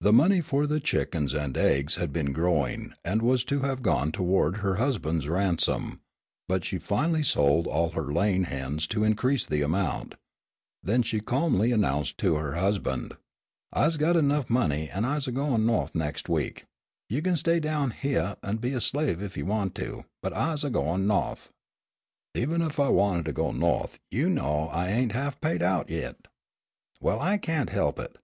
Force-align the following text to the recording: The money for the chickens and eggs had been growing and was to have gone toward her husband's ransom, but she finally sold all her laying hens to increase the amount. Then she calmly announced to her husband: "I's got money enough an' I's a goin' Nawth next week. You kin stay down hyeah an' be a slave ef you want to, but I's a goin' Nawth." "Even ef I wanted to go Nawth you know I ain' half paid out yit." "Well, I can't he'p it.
The 0.00 0.12
money 0.12 0.40
for 0.40 0.68
the 0.68 0.78
chickens 0.78 1.34
and 1.34 1.56
eggs 1.58 1.96
had 1.96 2.12
been 2.12 2.32
growing 2.32 2.94
and 3.04 3.20
was 3.20 3.42
to 3.46 3.62
have 3.62 3.82
gone 3.82 4.12
toward 4.12 4.58
her 4.58 4.76
husband's 4.76 5.28
ransom, 5.28 6.00
but 6.46 6.64
she 6.64 6.78
finally 6.78 7.24
sold 7.24 7.66
all 7.66 7.88
her 7.90 8.12
laying 8.12 8.44
hens 8.44 8.86
to 8.86 9.02
increase 9.02 9.44
the 9.44 9.62
amount. 9.62 10.14
Then 10.84 11.02
she 11.02 11.18
calmly 11.18 11.72
announced 11.72 12.18
to 12.18 12.36
her 12.36 12.54
husband: 12.54 13.16
"I's 13.72 13.96
got 13.96 14.14
money 14.48 14.84
enough 14.84 14.96
an' 14.96 15.04
I's 15.04 15.26
a 15.26 15.32
goin' 15.32 15.66
Nawth 15.66 15.92
next 15.92 16.28
week. 16.28 16.64
You 17.08 17.20
kin 17.20 17.36
stay 17.36 17.58
down 17.58 17.90
hyeah 17.90 18.36
an' 18.44 18.58
be 18.58 18.74
a 18.74 18.80
slave 18.80 19.20
ef 19.20 19.36
you 19.36 19.46
want 19.46 19.74
to, 19.74 20.04
but 20.22 20.32
I's 20.34 20.62
a 20.62 20.70
goin' 20.70 21.08
Nawth." 21.08 21.50
"Even 22.32 22.62
ef 22.62 22.78
I 22.78 22.90
wanted 22.90 23.24
to 23.24 23.32
go 23.32 23.50
Nawth 23.50 23.98
you 24.08 24.30
know 24.30 24.68
I 24.68 24.90
ain' 24.92 25.10
half 25.10 25.40
paid 25.40 25.64
out 25.64 25.90
yit." 25.90 26.28
"Well, 27.00 27.18
I 27.18 27.38
can't 27.38 27.70
he'p 27.70 27.98
it. 27.98 28.18